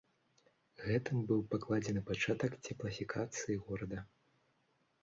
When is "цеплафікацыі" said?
2.65-3.61